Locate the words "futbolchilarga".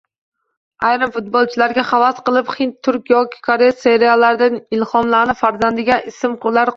1.17-1.83